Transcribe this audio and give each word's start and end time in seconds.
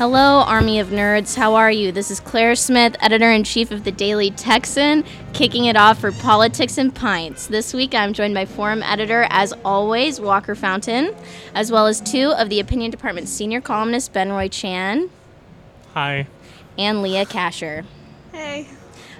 Hello, 0.00 0.40
Army 0.46 0.80
of 0.80 0.88
Nerds. 0.88 1.36
How 1.36 1.56
are 1.56 1.70
you? 1.70 1.92
This 1.92 2.10
is 2.10 2.20
Claire 2.20 2.54
Smith, 2.54 2.96
editor 3.00 3.30
in 3.30 3.44
chief 3.44 3.70
of 3.70 3.84
the 3.84 3.92
Daily 3.92 4.30
Texan, 4.30 5.04
kicking 5.34 5.66
it 5.66 5.76
off 5.76 5.98
for 5.98 6.10
Politics 6.10 6.78
and 6.78 6.94
Pints. 6.94 7.48
This 7.48 7.74
week 7.74 7.94
I'm 7.94 8.14
joined 8.14 8.32
by 8.32 8.46
forum 8.46 8.82
editor, 8.82 9.26
as 9.28 9.52
always, 9.62 10.18
Walker 10.18 10.54
Fountain, 10.54 11.14
as 11.54 11.70
well 11.70 11.86
as 11.86 12.00
two 12.00 12.32
of 12.32 12.48
the 12.48 12.60
opinion 12.60 12.90
department's 12.90 13.30
senior 13.30 13.60
columnists, 13.60 14.08
Benroy 14.08 14.50
Chan 14.50 15.10
Hi. 15.92 16.26
and 16.78 17.02
Leah 17.02 17.26
Kashar. 17.26 17.84
Hey. 18.32 18.68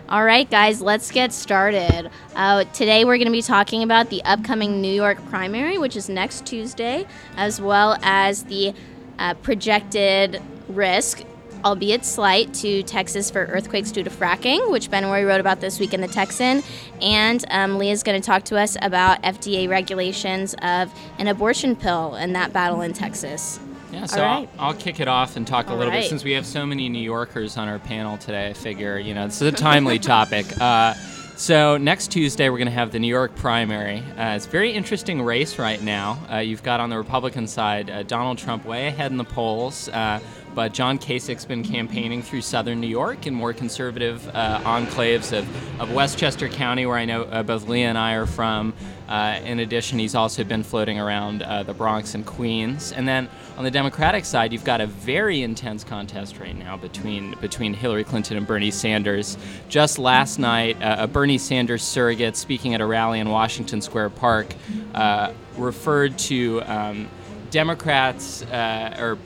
All 0.09 0.25
right, 0.25 0.51
guys, 0.51 0.81
let's 0.81 1.11
get 1.11 1.35
started. 1.35 2.11
Uh, 2.35 2.65
today 2.73 3.05
we're 3.05 3.19
going 3.19 3.27
to 3.27 3.33
be 3.33 3.43
talking 3.43 3.83
about 3.83 4.09
the 4.09 4.25
upcoming 4.25 4.81
New 4.81 4.95
York 4.95 5.23
primary, 5.29 5.77
which 5.77 5.95
is 5.95 6.09
next 6.09 6.47
Tuesday, 6.47 7.07
as 7.37 7.61
well 7.61 7.99
as 8.01 8.45
the 8.45 8.73
uh, 9.19 9.35
projected 9.35 10.41
risk, 10.71 11.23
albeit 11.65 12.05
slight, 12.05 12.53
to 12.55 12.83
Texas 12.83 13.31
for 13.31 13.45
earthquakes 13.47 13.91
due 13.93 14.03
to 14.03 14.11
fracking, 14.11 14.71
which 14.71 14.91
Benroy 14.91 15.27
wrote 15.27 15.41
about 15.41 15.61
this 15.61 15.79
week 15.79 15.93
in 15.95 16.01
the 16.01 16.09
Texan. 16.09 16.63
And 17.01 17.45
um, 17.51 17.79
Leah's 17.79 18.03
going 18.03 18.21
to 18.21 18.25
talk 18.25 18.45
to 18.45 18.59
us 18.59 18.77
about 18.83 19.23
FDA 19.23 19.69
regulations 19.69 20.55
of 20.63 20.93
an 21.19 21.29
abortion 21.29 21.77
pill 21.77 22.15
and 22.15 22.35
that 22.35 22.53
battle 22.53 22.81
in 22.81 22.93
Texas. 22.93 23.61
Yeah, 23.93 24.07
so 24.07 24.23
right. 24.23 24.49
I'll, 24.59 24.69
I'll 24.69 24.75
kick 24.75 25.01
it 25.01 25.09
off 25.09 25.37
and 25.37 25.47
talk 25.47 25.67
a 25.67 25.71
All 25.71 25.77
little 25.77 25.93
right. 25.93 26.03
bit 26.03 26.09
since 26.09 26.23
we 26.23 26.33
have 26.33 26.47
so 26.47 26.65
many 26.65 26.89
New 26.89 27.03
Yorkers 27.03 27.57
on 27.57 27.69
our 27.69 27.79
panel 27.79 28.19
today. 28.19 28.51
I 28.51 28.53
figure 28.53 28.99
you 28.99 29.15
know 29.15 29.27
this 29.27 29.43
is 29.43 29.53
a 29.53 29.57
timely 29.57 29.99
topic. 29.99 30.47
Uh, 30.61 30.95
so 31.41 31.79
next 31.79 32.11
Tuesday 32.13 32.51
we're 32.51 32.59
going 32.59 32.67
to 32.67 32.73
have 32.73 32.93
the 32.93 32.99
New 32.99 33.09
York 33.09 33.35
primary. 33.35 33.99
Uh, 34.17 34.37
it's 34.37 34.47
a 34.47 34.51
very 34.51 34.73
interesting 34.73 35.23
race 35.23 35.59
right 35.59 35.81
now. 35.83 36.19
Uh, 36.31 36.37
you've 36.37 36.63
got 36.63 36.81
on 36.81 36.91
the 36.91 36.99
Republican 36.99 37.47
side 37.47 37.89
uh, 37.89 38.03
Donald 38.03 38.37
Trump 38.37 38.67
way 38.67 38.89
ahead 38.89 39.11
in 39.11 39.17
the 39.17 39.25
polls, 39.25 39.89
uh, 39.89 40.21
but 40.55 40.73
John 40.73 40.99
Kasich's 40.99 41.45
been 41.45 41.63
campaigning 41.63 42.23
through 42.23 42.43
Southern 42.43 42.81
New 42.81 42.87
York 42.87 43.27
and 43.27 43.37
more 43.37 43.53
conservative 43.53 44.29
uh, 44.35 44.61
enclaves 44.61 45.37
of, 45.37 45.81
of 45.81 45.93
Westchester 45.93 46.49
County, 46.49 46.87
where 46.87 46.97
I 46.97 47.05
know 47.05 47.23
uh, 47.23 47.43
both 47.43 47.69
Leah 47.69 47.89
and 47.89 47.99
I 47.99 48.15
are 48.15 48.27
from. 48.27 48.75
Uh, 49.09 49.41
in 49.45 49.59
addition, 49.59 49.99
he's 49.99 50.15
also 50.15 50.45
been 50.45 50.63
floating 50.63 51.01
around 51.01 51.43
uh, 51.43 51.65
the 51.65 51.75
Bronx 51.75 52.15
and 52.15 52.25
Queens. 52.25 52.93
And 52.93 53.09
then 53.09 53.29
on 53.57 53.65
the 53.65 53.71
Democratic 53.71 54.25
side, 54.25 54.53
you've 54.53 54.65
got 54.65 54.81
a 54.81 54.87
very 54.87 55.43
intense 55.43 55.83
contest 55.83 56.39
right 56.39 56.57
now 56.57 56.77
between 56.77 57.35
between 57.41 57.75
Hillary 57.75 58.05
Clinton 58.05 58.37
and 58.37 58.47
Bernie 58.47 58.71
Sanders. 58.71 59.37
Just 59.69 59.99
last 59.99 60.39
night, 60.39 60.81
uh, 60.81 60.97
a 61.01 61.07
Bernie 61.09 61.39
Sanders 61.39 61.83
surrogate 61.83 62.37
speaking 62.37 62.75
at 62.75 62.81
a 62.81 62.87
rally 62.87 63.19
in 63.19 63.29
Washington 63.29 63.81
Square 63.81 64.11
Park 64.11 64.55
uh, 64.95 65.33
referred 65.57 66.17
to 66.19 66.63
um, 66.63 67.09
Democrats 67.51 68.43
uh, 68.45 68.97
or 68.99 69.19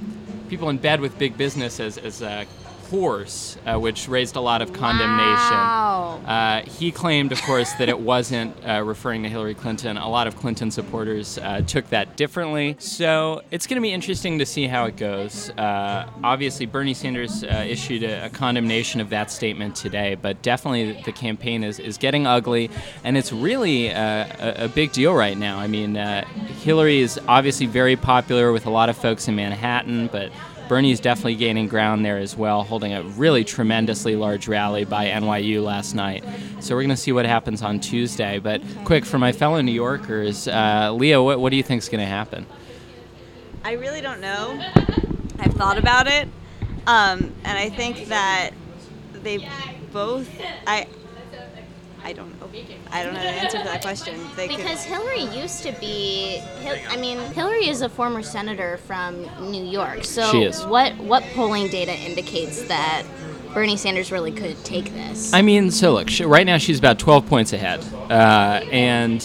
people 0.55 0.70
in 0.70 0.78
bed 0.78 1.00
with 1.00 1.19
big 1.19 1.36
business 1.36 1.80
as, 1.80 1.98
as 1.98 2.22
uh, 2.22 2.44
whores, 2.95 3.56
uh, 3.67 3.78
which 3.78 4.09
raised 4.09 4.37
a 4.37 4.41
lot 4.41 4.62
of 4.62 4.73
condemnation. 4.73 5.56
Wow. 5.56 6.20
Uh, 6.27 6.62
he 6.62 6.92
claimed, 6.92 7.33
of 7.33 7.42
course, 7.42 7.73
that 7.75 7.89
it 7.89 7.98
wasn't 7.98 8.55
uh, 8.67 8.83
referring 8.84 9.23
to 9.25 9.28
Hillary 9.28 9.55
Clinton. 9.55 9.97
A 9.97 10.09
lot 10.09 10.27
of 10.27 10.37
Clinton 10.37 10.70
supporters 10.70 11.39
uh, 11.39 11.62
took 11.62 11.89
that 11.91 12.17
differently. 12.17 12.77
So 12.78 13.42
it's 13.50 13.67
going 13.67 13.77
to 13.77 13.83
be 13.83 13.92
interesting 13.92 14.39
to 14.39 14.47
see 14.47 14.67
how 14.67 14.84
it 14.84 14.97
goes. 14.97 15.50
Uh, 15.50 16.09
obviously, 16.22 16.67
Bernie 16.67 16.95
Sanders 16.95 17.42
uh, 17.42 17.65
issued 17.67 18.03
a, 18.03 18.27
a 18.27 18.31
condemnation 18.31 19.00
of 19.00 19.11
that 19.11 19.31
statement 19.31 19.75
today, 19.75 20.15
but 20.15 20.41
definitely 20.42 21.03
the 21.03 21.12
campaign 21.12 21.65
is, 21.65 21.78
is 21.78 21.98
getting 21.98 22.27
ugly, 22.27 22.70
and 23.03 23.17
it's 23.17 23.33
really 23.33 23.93
uh, 23.93 24.27
a, 24.38 24.65
a 24.65 24.69
big 24.69 24.93
deal 24.93 25.15
right 25.15 25.37
now. 25.37 25.59
I 25.59 25.66
mean, 25.66 25.97
uh, 25.97 26.25
Hillary 26.62 27.00
is 27.00 27.19
obviously 27.28 27.66
very 27.66 27.97
popular 27.97 28.53
with 28.53 28.66
a 28.66 28.71
lot 28.71 28.88
of 28.88 28.97
folks 28.97 29.28
in 29.28 29.37
Manhattan, 29.37 30.09
but 30.09 30.31
Bernie's 30.69 31.00
definitely 31.00 31.36
gaining 31.36 31.69
ground 31.69 32.04
there 32.04 32.19
as 32.19 32.36
well, 32.36 32.62
holding 32.62 32.92
a 32.92 33.02
really 33.02 33.44
tremendously 33.44 34.16
large 34.16 34.48
rally 34.48 34.84
by 34.84 35.06
NYU 35.06 35.62
last 35.62 35.94
night. 35.94 36.25
So 36.60 36.75
we're 36.75 36.82
going 36.82 36.91
to 36.91 36.97
see 36.97 37.12
what 37.12 37.26
happens 37.26 37.62
on 37.62 37.80
Tuesday. 37.80 38.38
But 38.38 38.62
quick, 38.84 39.04
for 39.04 39.19
my 39.19 39.32
fellow 39.32 39.60
New 39.60 39.72
Yorkers, 39.72 40.48
uh, 40.48 40.92
Leah, 40.92 41.22
what, 41.22 41.41
what 41.41 41.50
do 41.50 41.56
you 41.56 41.62
think 41.62 41.82
is 41.82 41.88
going 41.88 42.00
to 42.00 42.06
happen? 42.06 42.47
I 43.62 43.72
really 43.72 44.00
don't 44.00 44.20
know. 44.20 44.62
I've 45.38 45.54
thought 45.54 45.78
about 45.78 46.06
it, 46.06 46.28
um, 46.86 47.34
and 47.44 47.58
I 47.58 47.70
think 47.70 48.08
that 48.08 48.50
they 49.12 49.48
both. 49.92 50.28
I. 50.66 50.86
I 52.04 52.12
don't 52.12 52.38
know. 52.38 52.47
I 52.92 53.03
don't 53.03 53.15
know 53.15 53.20
the 53.22 53.28
answer 53.42 53.59
to 53.59 53.65
that 53.65 53.81
question. 53.82 54.20
They 54.37 54.47
could- 54.48 54.59
Because 54.59 54.84
Hillary 54.84 55.22
used 55.22 55.62
to 55.62 55.72
be, 55.81 56.41
I 56.88 56.97
mean, 56.97 57.19
Hillary 57.32 57.69
is 57.69 57.81
a 57.81 57.88
former 57.88 58.22
senator 58.22 58.76
from 58.87 59.22
New 59.50 59.65
York. 59.65 60.04
So 60.04 60.31
She 60.31 60.42
is. 60.42 60.65
what 60.66 60.97
what 60.98 61.22
polling 61.34 61.69
data 61.69 61.94
indicates 61.97 62.62
that 62.65 63.04
Bernie 63.54 63.76
Sanders 63.76 64.12
really 64.12 64.32
could 64.32 64.62
take 64.65 64.92
this? 64.92 65.32
I 65.32 65.41
mean, 65.42 65.70
so 65.70 65.92
look, 65.94 66.10
she, 66.10 66.25
right 66.25 66.44
now 66.47 66.59
she's 66.59 66.78
about 66.78 66.98
12 66.98 67.26
points 67.26 67.53
ahead, 67.53 67.81
uh, 68.10 68.60
and 68.71 69.22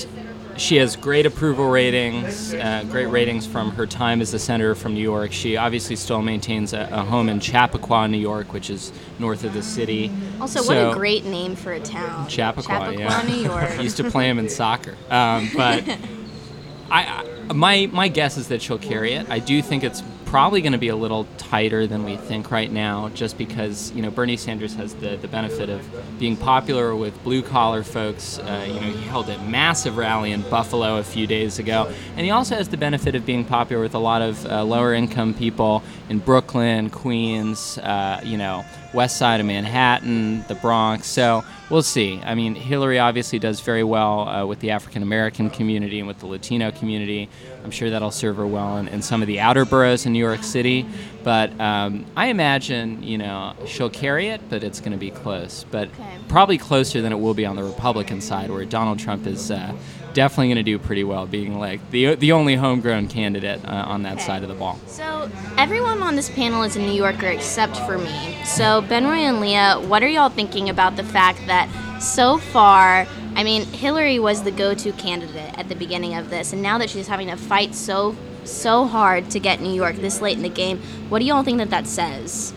she 0.60 0.76
has 0.76 0.96
great 0.96 1.26
approval 1.26 1.70
ratings, 1.70 2.54
uh, 2.54 2.84
great 2.90 3.08
ratings 3.08 3.48
from 3.48 3.72
her 3.72 3.88
time 3.88 4.22
as 4.22 4.34
a 4.34 4.40
senator 4.40 4.76
from 4.76 4.94
New 4.94 5.02
York. 5.02 5.32
She 5.32 5.58
obviously 5.58 5.96
still 5.96 6.22
maintains 6.22 6.74
a, 6.74 6.88
a 6.92 7.04
home 7.04 7.30
in 7.30 7.40
Chappaqua, 7.40 8.08
New 8.08 8.18
York, 8.18 8.54
which 8.54 8.70
is 8.70 8.92
north 9.18 9.44
of 9.44 9.54
the 9.54 9.64
city. 9.64 10.12
also, 10.40 10.64
what 10.64 10.78
a 10.78 10.94
great 10.94 11.26
name 11.26 11.56
for 11.56 11.72
a 11.72 11.80
town. 11.80 12.28
Chappaqua, 12.28 12.94
yeah. 12.94 13.22
New 13.24 13.36
York. 13.44 13.82
Used 13.82 13.98
to 13.98 14.10
play 14.10 14.30
him 14.30 14.38
in 14.38 14.50
soccer, 14.50 14.96
um, 15.10 15.50
but 15.56 15.88
I, 16.92 17.04
I 17.50 17.54
my 17.54 17.90
my 17.92 18.08
guess 18.08 18.38
is 18.38 18.50
that 18.50 18.62
she'll 18.62 18.78
carry 18.78 19.14
it. 19.14 19.30
I 19.30 19.40
do 19.40 19.62
think 19.62 19.84
it's 19.84 20.04
probably 20.30 20.62
going 20.62 20.74
to 20.74 20.78
be 20.78 20.90
a 20.90 20.96
little 20.96 21.26
tighter 21.40 21.88
than 21.88 22.04
we 22.04 22.16
think 22.16 22.52
right 22.52 22.72
now, 22.72 23.10
just 23.10 23.36
because 23.36 23.92
you 23.94 24.02
know 24.04 24.12
Bernie 24.12 24.38
Sanders 24.38 24.76
has 24.76 24.94
the, 24.96 25.18
the 25.18 25.28
benefit 25.28 25.70
of 25.70 25.84
being 26.20 26.38
popular 26.38 26.96
with 26.96 27.24
blue 27.24 27.42
collar 27.42 27.82
folks. 27.82 28.38
Uh, 28.38 28.64
you 28.68 28.74
know, 28.76 28.80
he 28.80 29.02
held 29.08 29.28
a 29.30 29.40
massive 29.40 29.98
rally 29.98 30.32
in 30.32 30.44
Buffalo 30.44 30.98
a 30.98 31.04
few 31.04 31.26
days 31.26 31.58
ago, 31.58 31.92
and 32.16 32.26
he 32.26 32.30
also 32.30 32.56
has 32.56 32.70
the 32.70 32.78
benefit 32.78 33.16
of 33.16 33.26
being 33.26 33.44
popular 33.44 33.82
with 33.82 33.96
a 33.96 34.00
lot 34.00 34.22
of 34.22 34.46
uh, 34.46 34.64
lower 34.64 34.94
income 34.94 35.34
people 35.34 35.82
in 36.10 36.20
Brooklyn, 36.20 36.92
Queens, 36.92 37.80
uh, 37.80 38.22
you 38.24 38.38
know, 38.38 38.64
west 38.94 39.18
side 39.18 39.40
of 39.40 39.48
Manhattan, 39.48 40.46
the 40.48 40.56
Bronx. 40.56 41.08
So 41.08 41.44
we'll 41.70 41.84
see. 41.84 42.22
I 42.24 42.36
mean, 42.36 42.56
Hillary 42.56 43.00
obviously 43.00 43.40
does 43.40 43.60
very 43.62 43.84
well 43.84 44.28
uh, 44.28 44.46
with 44.46 44.60
the 44.60 44.72
African 44.72 45.04
American 45.04 45.50
community 45.50 46.00
and 46.00 46.08
with 46.08 46.20
the 46.20 46.26
Latino 46.28 46.72
community. 46.72 47.30
I'm 47.64 47.72
sure 47.72 47.90
that'll 47.90 48.12
serve 48.12 48.38
her 48.38 48.48
well 48.48 48.78
in, 48.78 48.88
in 48.88 49.02
some 49.02 49.22
of 49.22 49.28
the 49.28 49.40
outer 49.40 49.66
boroughs 49.66 50.06
in 50.06 50.14
New 50.14 50.20
York 50.20 50.44
City. 50.44 50.86
But 51.24 51.58
um, 51.60 52.06
I 52.16 52.28
imagine, 52.28 53.04
you 53.04 53.18
know, 53.18 53.54
she'll 53.66 53.90
carry 53.90 54.30
it, 54.30 54.42
but 54.50 54.64
it's 54.64 54.80
going 54.80 54.94
to 54.94 54.98
be 54.98 55.12
close. 55.12 55.66
But 55.70 55.90
Okay. 55.90 56.18
probably 56.28 56.58
closer 56.58 57.02
than 57.02 57.12
it 57.12 57.20
will 57.20 57.34
be 57.34 57.46
on 57.46 57.56
the 57.56 57.64
Republican 57.64 58.22
side, 58.22 58.50
where 58.50 58.64
Donald 58.66 59.00
Trump 59.00 59.28
is. 59.28 59.52
Uh, 59.52 59.74
Definitely 60.14 60.48
going 60.48 60.58
to 60.58 60.64
do 60.64 60.80
pretty 60.80 61.04
well, 61.04 61.28
being 61.28 61.60
like 61.60 61.80
the 61.92 62.16
the 62.16 62.32
only 62.32 62.56
homegrown 62.56 63.08
candidate 63.08 63.64
uh, 63.66 63.86
on 63.88 64.04
that 64.04 64.14
Okay. 64.14 64.24
side 64.26 64.44
of 64.44 64.50
the 64.50 64.56
ball. 64.56 64.80
So 64.88 65.30
everyone 65.58 66.02
on 66.02 66.16
this 66.16 66.30
panel 66.30 66.64
is 66.64 66.76
a 66.76 66.80
New 66.80 66.92
Yorker 66.94 67.28
except 67.28 67.78
for 67.78 67.98
me. 67.98 68.38
So 68.44 68.82
Benroy 68.82 69.20
and 69.20 69.40
Leah, 69.40 69.80
what 69.88 70.02
are 70.04 70.08
y'all 70.08 70.30
thinking 70.30 70.70
about 70.70 70.96
the 70.96 71.04
fact 71.04 71.46
that 71.48 71.70
so 72.02 72.38
far, 72.38 73.06
I 73.36 73.44
mean, 73.44 73.66
Hillary 73.66 74.20
was 74.20 74.44
the 74.44 74.52
go-to 74.52 74.92
candidate 74.94 75.58
at 75.58 75.70
the 75.70 75.76
beginning 75.76 76.16
of 76.16 76.30
this, 76.30 76.54
and 76.54 76.62
now 76.62 76.78
that 76.80 76.90
she's 76.90 77.08
having 77.08 77.28
to 77.28 77.36
fight 77.38 77.76
so 77.76 78.16
so 78.46 78.86
hard 78.88 79.30
to 79.32 79.40
get 79.40 79.62
New 79.62 79.74
York 79.74 79.98
this 79.98 80.22
late 80.22 80.38
in 80.38 80.44
the 80.44 80.50
game, 80.50 80.80
what 81.10 81.20
do 81.20 81.26
y'all 81.26 81.44
think 81.44 81.60
that 81.60 81.70
that 81.70 81.86
says? 81.88 82.54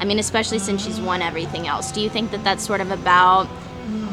I 0.00 0.04
mean, 0.04 0.18
especially 0.18 0.58
since 0.58 0.84
she's 0.84 1.00
won 1.00 1.22
everything 1.22 1.66
else. 1.66 1.90
Do 1.92 2.00
you 2.00 2.10
think 2.10 2.32
that 2.32 2.44
that's 2.44 2.66
sort 2.66 2.80
of 2.80 2.90
about 2.90 3.48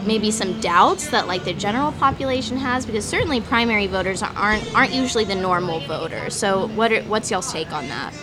maybe 0.06 0.32
some 0.32 0.60
doubts 0.62 1.10
that 1.10 1.28
like 1.28 1.44
the 1.44 1.54
general 1.54 1.92
population 1.94 2.58
has 2.58 2.86
because 2.86 3.06
certainly 3.06 3.42
primary 3.42 3.88
voters 3.88 4.22
aren't 4.24 4.76
aren't 4.76 4.94
usually 4.94 5.24
the 5.24 5.36
normal 5.36 5.80
voter. 5.82 6.30
So 6.30 6.68
what 6.70 6.92
are, 6.92 7.02
what's 7.04 7.32
y'all's 7.32 7.52
take 7.52 7.72
on 7.72 7.88
that? 7.88 8.14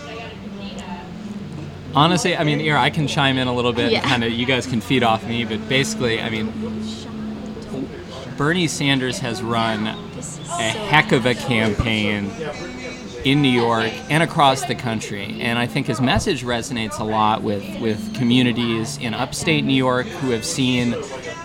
Honestly, 1.94 2.36
I 2.36 2.44
mean, 2.44 2.60
here 2.60 2.76
I 2.76 2.90
can 2.90 3.08
chime 3.08 3.38
in 3.38 3.48
a 3.48 3.54
little 3.54 3.72
bit. 3.72 3.90
Yeah. 3.90 4.02
Kind 4.02 4.22
of, 4.22 4.30
you 4.30 4.46
guys 4.46 4.66
can 4.66 4.80
feed 4.80 5.02
off 5.02 5.26
me, 5.26 5.44
but 5.44 5.68
basically, 5.68 6.20
I 6.20 6.28
mean, 6.28 6.52
Bernie 8.36 8.68
Sanders 8.68 9.18
has 9.18 9.42
run 9.42 9.86
a 9.86 10.70
heck 10.70 11.12
of 11.12 11.26
a 11.26 11.34
campaign 11.34 12.30
in 13.24 13.42
New 13.42 13.48
York 13.48 13.92
and 14.10 14.22
across 14.22 14.64
the 14.64 14.74
country, 14.74 15.40
and 15.40 15.58
I 15.58 15.66
think 15.66 15.86
his 15.86 16.00
message 16.00 16.44
resonates 16.44 16.98
a 16.98 17.04
lot 17.04 17.42
with 17.42 17.64
with 17.80 18.14
communities 18.14 18.98
in 18.98 19.14
upstate 19.14 19.64
New 19.64 19.74
York 19.74 20.06
who 20.06 20.30
have 20.30 20.44
seen 20.44 20.94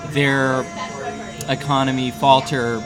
their 0.09 0.61
economy 1.49 2.11
falter 2.11 2.81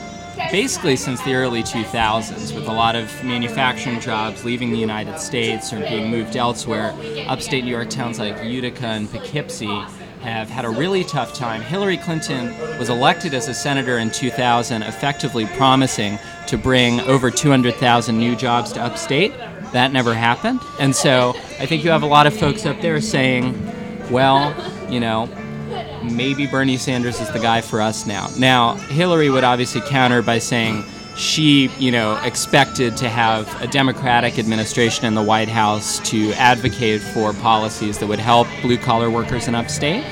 basically 0.51 0.95
since 0.95 1.21
the 1.23 1.33
early 1.33 1.63
2000s, 1.63 2.53
with 2.55 2.67
a 2.67 2.71
lot 2.71 2.95
of 2.95 3.11
manufacturing 3.23 3.99
jobs 3.99 4.45
leaving 4.45 4.71
the 4.71 4.77
United 4.77 5.19
States 5.19 5.73
or 5.73 5.79
being 5.79 6.09
moved 6.09 6.35
elsewhere. 6.35 6.93
Upstate 7.27 7.63
New 7.63 7.71
York 7.71 7.89
towns 7.89 8.19
like 8.19 8.43
Utica 8.43 8.85
and 8.85 9.11
Poughkeepsie 9.11 9.85
have 10.27 10.49
had 10.49 10.65
a 10.65 10.69
really 10.69 11.03
tough 11.03 11.33
time. 11.33 11.61
Hillary 11.61 11.97
Clinton 11.97 12.57
was 12.77 12.89
elected 12.89 13.33
as 13.33 13.47
a 13.47 13.53
senator 13.53 13.97
in 13.97 14.11
2000, 14.11 14.83
effectively 14.83 15.45
promising 15.45 16.19
to 16.47 16.57
bring 16.57 16.99
over 17.01 17.31
200,000 17.31 18.17
new 18.17 18.35
jobs 18.35 18.71
to 18.73 18.81
upstate. 18.81 19.33
That 19.73 19.91
never 19.91 20.13
happened. 20.13 20.59
And 20.79 20.95
so 20.95 21.29
I 21.59 21.65
think 21.65 21.83
you 21.83 21.91
have 21.91 22.03
a 22.03 22.07
lot 22.07 22.27
of 22.27 22.37
folks 22.37 22.65
up 22.65 22.81
there 22.81 22.99
saying, 23.01 23.55
well, 24.09 24.55
you 24.89 24.99
know, 24.99 25.27
maybe 26.03 26.47
Bernie 26.47 26.77
Sanders 26.77 27.19
is 27.19 27.31
the 27.31 27.39
guy 27.39 27.61
for 27.61 27.81
us 27.81 28.05
now. 28.05 28.29
Now, 28.37 28.75
Hillary 28.75 29.29
would 29.29 29.43
obviously 29.43 29.81
counter 29.81 30.21
by 30.21 30.39
saying 30.39 30.83
she, 31.17 31.69
you 31.79 31.91
know, 31.91 32.15
expected 32.23 32.95
to 32.97 33.09
have 33.09 33.61
a 33.61 33.67
Democratic 33.67 34.37
administration 34.37 35.05
in 35.05 35.15
the 35.15 35.23
White 35.23 35.49
House 35.49 35.99
to 36.11 36.31
advocate 36.33 37.01
for 37.01 37.33
policies 37.33 37.97
that 37.97 38.07
would 38.07 38.19
help 38.19 38.47
blue 38.61 38.77
collar 38.77 39.09
workers 39.09 39.47
in 39.47 39.55
upstate. 39.55 40.05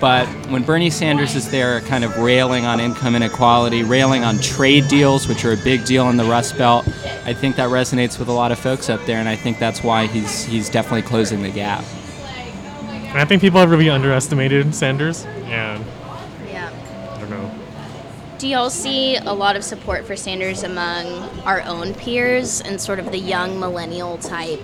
But 0.00 0.26
when 0.48 0.62
Bernie 0.64 0.90
Sanders 0.90 1.36
is 1.36 1.50
there, 1.50 1.80
kind 1.82 2.04
of 2.04 2.16
railing 2.16 2.64
on 2.64 2.80
income 2.80 3.14
inequality, 3.14 3.82
railing 3.82 4.24
on 4.24 4.38
trade 4.38 4.88
deals, 4.88 5.28
which 5.28 5.44
are 5.44 5.52
a 5.52 5.58
big 5.58 5.84
deal 5.84 6.08
in 6.08 6.16
the 6.16 6.24
Rust 6.24 6.56
Belt, 6.56 6.88
I 7.26 7.34
think 7.34 7.56
that 7.56 7.68
resonates 7.68 8.18
with 8.18 8.28
a 8.28 8.32
lot 8.32 8.50
of 8.50 8.58
folks 8.58 8.88
up 8.88 9.04
there, 9.04 9.18
and 9.18 9.28
I 9.28 9.36
think 9.36 9.58
that's 9.58 9.84
why 9.84 10.06
he's 10.06 10.42
he's 10.44 10.70
definitely 10.70 11.02
closing 11.02 11.42
the 11.42 11.50
gap. 11.50 11.84
I 13.12 13.24
think 13.24 13.42
people 13.42 13.60
have 13.60 13.70
really 13.70 13.90
underestimated 13.90 14.74
Sanders, 14.74 15.24
and 15.24 15.48
Yeah. 15.48 15.84
I 18.40 18.42
don't 18.42 18.50
know. 18.52 18.58
Do 18.58 18.62
y'all 18.62 18.70
see 18.70 19.16
a 19.16 19.32
lot 19.32 19.56
of 19.56 19.64
support 19.64 20.06
for 20.06 20.16
Sanders 20.16 20.62
among 20.62 21.06
our 21.44 21.62
own 21.62 21.94
peers 21.94 22.60
and 22.62 22.80
sort 22.80 22.98
of 22.98 23.10
the 23.12 23.18
young 23.18 23.60
millennial 23.60 24.16
type 24.18 24.60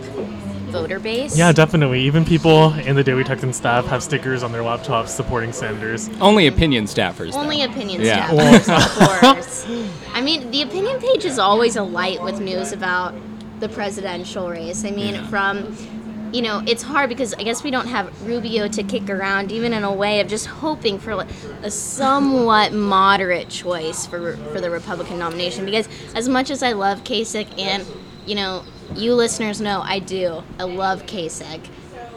voter 0.70 0.98
base? 0.98 1.36
Yeah, 1.36 1.52
definitely. 1.52 2.00
Even 2.02 2.24
people 2.24 2.72
in 2.74 2.96
the 2.96 3.04
Daily 3.04 3.22
Texan 3.24 3.52
staff 3.52 3.86
have 3.86 4.02
stickers 4.02 4.42
on 4.42 4.50
their 4.52 4.62
laptops 4.62 5.08
supporting 5.08 5.52
Sanders. 5.52 6.08
Only 6.20 6.46
opinion 6.46 6.84
staffers. 6.84 7.32
though. 7.32 7.40
Only 7.40 7.62
opinion 7.62 8.00
Yeah. 8.02 8.28
staffers, 8.28 8.68
of 8.76 9.32
course. 9.34 9.66
I 10.14 10.20
mean, 10.20 10.50
the 10.50 10.62
opinion 10.62 10.98
page 11.00 11.24
is 11.24 11.38
always 11.38 11.76
alight 11.76 12.22
with 12.22 12.40
news 12.40 12.72
about 12.72 13.14
the 13.60 13.68
presidential 13.68 14.48
race. 14.50 14.84
I 14.84 14.90
mean, 14.90 15.14
Yeah. 15.14 15.26
from 15.28 15.76
you 16.32 16.42
know, 16.42 16.62
it's 16.66 16.82
hard 16.82 17.08
because 17.08 17.34
I 17.34 17.42
guess 17.42 17.62
we 17.62 17.70
don't 17.70 17.86
have 17.88 18.10
Rubio 18.26 18.68
to 18.68 18.82
kick 18.82 19.08
around, 19.10 19.52
even 19.52 19.72
in 19.72 19.84
a 19.84 19.92
way 19.92 20.20
of 20.20 20.28
just 20.28 20.46
hoping 20.46 20.98
for 20.98 21.14
like 21.14 21.28
a 21.62 21.70
somewhat 21.70 22.72
moderate 22.72 23.48
choice 23.48 24.06
for 24.06 24.36
for 24.52 24.60
the 24.60 24.70
Republican 24.70 25.18
nomination. 25.18 25.64
Because 25.64 25.88
as 26.14 26.28
much 26.28 26.50
as 26.50 26.62
I 26.62 26.72
love 26.72 27.04
Kasich, 27.04 27.48
and 27.58 27.84
you 28.26 28.34
know, 28.34 28.64
you 28.94 29.14
listeners 29.14 29.60
know 29.60 29.80
I 29.82 29.98
do, 29.98 30.42
I 30.58 30.64
love 30.64 31.06
Kasich. 31.06 31.66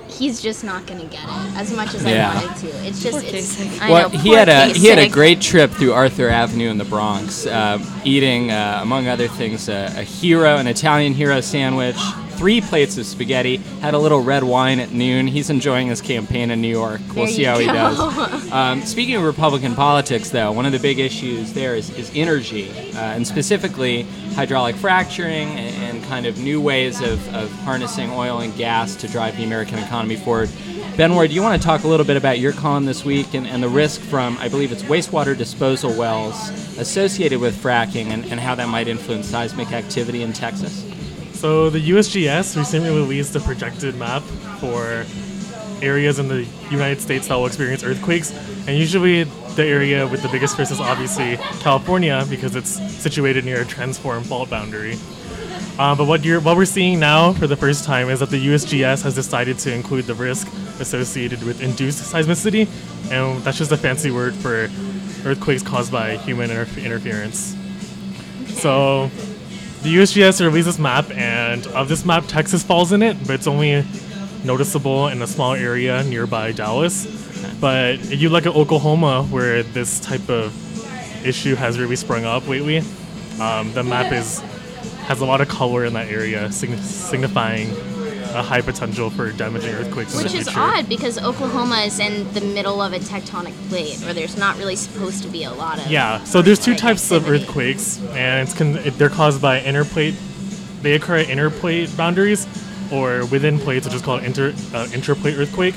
He's 0.07 0.41
just 0.41 0.63
not 0.63 0.87
going 0.87 0.99
to 1.01 1.05
get 1.05 1.23
it 1.23 1.55
as 1.55 1.71
much 1.71 1.93
as 1.93 2.03
Yeah. 2.03 2.31
I 2.31 2.43
wanted 2.43 2.59
to. 2.61 2.87
It's 2.87 3.03
just, 3.03 3.23
it's, 3.23 3.79
I 3.79 3.91
Well, 3.91 4.09
know, 4.09 4.17
he 4.17 4.31
had 4.31 4.49
a 4.49 4.65
he 4.69 4.87
had 4.87 4.97
a 4.97 5.07
great 5.07 5.39
trip 5.39 5.69
through 5.69 5.93
Arthur 5.93 6.29
Avenue 6.29 6.69
in 6.69 6.79
the 6.79 6.83
Bronx, 6.85 7.45
uh, 7.45 7.77
eating 8.03 8.49
uh, 8.49 8.79
among 8.81 9.07
other 9.07 9.27
things 9.27 9.69
a, 9.69 9.85
a 9.95 10.03
hero, 10.03 10.57
an 10.57 10.65
Italian 10.65 11.13
hero 11.13 11.41
sandwich, 11.41 11.95
three 12.39 12.61
plates 12.61 12.97
of 12.97 13.05
spaghetti, 13.05 13.57
had 13.81 13.93
a 13.93 13.99
little 13.99 14.21
red 14.21 14.45
wine 14.45 14.79
at 14.79 14.93
noon. 14.93 15.27
He's 15.27 15.49
enjoying 15.49 15.87
his 15.87 15.99
campaign 15.99 16.51
in 16.51 16.61
New 16.61 16.69
York. 16.69 17.01
We'll 17.09 17.25
There 17.25 17.27
see 17.27 17.43
how 17.43 17.59
he 17.59 17.65
does. 17.67 17.99
Um, 18.49 18.81
speaking 18.81 19.15
of 19.15 19.23
Republican 19.23 19.75
politics, 19.75 20.31
though, 20.31 20.51
one 20.51 20.65
of 20.65 20.71
the 20.71 20.79
big 20.79 20.97
issues 20.97 21.53
there 21.53 21.75
is, 21.75 21.91
is 21.91 22.11
energy, 22.15 22.71
uh, 22.95 22.99
and 22.99 23.27
specifically 23.27 24.03
hydraulic 24.33 24.75
fracturing 24.75 25.49
and, 25.49 25.97
and 25.97 26.03
kind 26.05 26.25
of 26.25 26.39
new 26.39 26.59
ways 26.59 26.99
of, 27.01 27.35
of 27.35 27.51
harnessing 27.59 28.09
oil 28.09 28.39
and 28.39 28.55
gas 28.55 28.95
to 28.95 29.07
drive 29.07 29.37
the 29.37 29.43
American 29.43 29.77
economy 29.77 30.15
forward. 30.15 30.49
Benroy, 30.97 31.27
do 31.27 31.35
you 31.35 31.43
want 31.43 31.61
to 31.61 31.65
talk 31.65 31.83
a 31.83 31.87
little 31.87 32.05
bit 32.05 32.17
about 32.17 32.39
your 32.39 32.53
column 32.53 32.85
this 32.85 33.05
week 33.05 33.35
and, 33.35 33.45
and 33.45 33.61
the 33.61 33.69
risk 33.69 34.01
from, 34.01 34.37
I 34.39 34.49
believe 34.49 34.71
it's 34.71 34.83
wastewater 34.83 35.37
disposal 35.37 35.93
wells 35.93 36.49
associated 36.79 37.39
with 37.39 37.55
fracking 37.55 38.07
and, 38.07 38.25
and 38.25 38.39
how 38.39 38.55
that 38.55 38.67
might 38.69 38.87
influence 38.87 39.27
seismic 39.27 39.71
activity 39.73 40.23
in 40.23 40.33
Texas? 40.33 40.83
So 41.39 41.69
the 41.69 41.79
USGS 41.91 42.57
recently 42.57 42.89
released 42.89 43.33
a 43.33 43.39
projected 43.39 43.95
map 43.95 44.23
for 44.59 45.05
areas 45.81 46.19
in 46.19 46.27
the 46.27 46.45
United 46.69 46.99
States 46.99 47.29
that 47.29 47.35
will 47.35 47.45
experience 47.45 47.81
earthquakes, 47.81 48.33
and 48.67 48.77
usually 48.77 49.23
the 49.23 49.63
area 49.63 50.05
with 50.05 50.21
the 50.21 50.27
biggest 50.27 50.57
risk 50.57 50.69
is 50.73 50.81
obviously 50.81 51.37
California 51.61 52.25
because 52.29 52.57
it's 52.57 52.71
situated 53.01 53.45
near 53.45 53.61
a 53.61 53.65
transform 53.65 54.21
fault 54.21 54.49
boundary. 54.49 54.97
Uh, 55.77 55.95
but 55.95 56.07
what 56.07 56.25
what 56.43 56.57
we're 56.57 56.65
seeing 56.65 56.99
now 56.99 57.31
for 57.31 57.47
the 57.47 57.55
first 57.55 57.85
time 57.85 58.09
is 58.09 58.19
that 58.19 58.31
the 58.31 58.47
USGS 58.47 59.01
has 59.03 59.15
decided 59.15 59.57
to 59.59 59.73
include 59.73 60.07
the 60.07 60.15
risk 60.15 60.45
associated 60.81 61.41
with 61.43 61.61
induced 61.61 62.03
seismicity, 62.03 62.67
and 63.13 63.41
that's 63.45 63.57
just 63.57 63.71
a 63.71 63.77
fancy 63.77 64.11
word 64.11 64.35
for 64.35 64.69
earthquakes 65.23 65.63
caused 65.63 65.89
by 65.89 66.17
human 66.17 66.51
inter- 66.51 66.81
interference. 66.81 67.55
So 68.47 69.09
the 69.81 69.95
USGS 69.95 70.45
released 70.45 70.67
this 70.67 70.79
map, 70.79 71.09
and 71.11 71.65
of 71.67 71.87
this 71.87 72.05
map, 72.05 72.25
Texas 72.27 72.63
falls 72.63 72.91
in 72.91 73.01
it, 73.01 73.17
but 73.25 73.31
it's 73.31 73.47
only 73.47 73.85
noticeable 74.43 75.07
in 75.07 75.21
a 75.21 75.27
small 75.27 75.53
area 75.53 76.03
nearby 76.03 76.51
Dallas. 76.51 77.05
But 77.59 77.95
if 77.95 78.21
you 78.21 78.29
look 78.29 78.45
at 78.45 78.55
Oklahoma, 78.55 79.23
where 79.23 79.63
this 79.63 79.99
type 79.99 80.29
of 80.29 80.53
issue 81.25 81.55
has 81.55 81.79
really 81.79 81.95
sprung 81.95 82.25
up 82.25 82.47
lately, 82.47 82.79
um, 83.39 83.71
the 83.73 83.83
map 83.83 84.11
is 84.11 84.41
has 85.07 85.21
a 85.21 85.25
lot 85.25 85.41
of 85.41 85.47
color 85.47 85.85
in 85.85 85.93
that 85.93 86.07
area, 86.09 86.49
signi- 86.49 86.77
signifying 86.79 87.69
a 88.33 88.43
high 88.43 88.61
potential 88.61 89.09
for 89.09 89.31
damaging 89.31 89.73
earthquakes 89.73 90.15
Which 90.15 90.33
is 90.33 90.43
future. 90.47 90.59
odd 90.59 90.87
because 90.87 91.17
Oklahoma 91.17 91.77
is 91.79 91.99
in 91.99 92.31
the 92.33 92.41
middle 92.41 92.81
of 92.81 92.93
a 92.93 92.99
tectonic 92.99 93.53
plate 93.69 93.97
where 93.99 94.13
there's 94.13 94.37
not 94.37 94.57
really 94.57 94.75
supposed 94.75 95.23
to 95.23 95.29
be 95.29 95.43
a 95.43 95.51
lot 95.51 95.79
of. 95.79 95.87
Yeah, 95.87 96.23
so 96.23 96.41
there's 96.41 96.59
two 96.59 96.75
types 96.75 97.11
of 97.11 97.27
earthquakes, 97.29 97.99
and 98.11 98.47
it's 98.47 98.57
con- 98.57 98.79
they're 98.97 99.09
caused 99.09 99.41
by 99.41 99.61
inner 99.61 99.83
plate. 99.85 100.15
They 100.81 100.93
occur 100.93 101.17
at 101.17 101.29
inner 101.29 101.49
plate 101.49 101.95
boundaries, 101.97 102.47
or 102.91 103.25
within 103.27 103.59
plates, 103.59 103.85
which 103.85 103.95
is 103.95 104.01
called 104.01 104.23
inter 104.23 104.53
uh, 104.73 104.87
interplate 104.93 105.37
earthquake. 105.37 105.75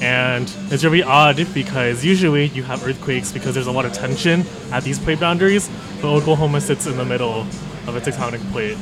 And 0.00 0.52
it's 0.70 0.84
really 0.84 1.02
odd 1.02 1.44
because 1.52 2.04
usually 2.04 2.46
you 2.46 2.62
have 2.62 2.86
earthquakes 2.86 3.32
because 3.32 3.54
there's 3.54 3.66
a 3.66 3.72
lot 3.72 3.84
of 3.84 3.92
tension 3.92 4.44
at 4.70 4.84
these 4.84 4.98
plate 4.98 5.18
boundaries, 5.18 5.68
but 6.00 6.08
Oklahoma 6.14 6.60
sits 6.60 6.86
in 6.86 6.96
the 6.96 7.04
middle 7.04 7.40
of 7.86 7.96
a 7.96 8.00
tectonic 8.00 8.40
plate. 8.52 8.76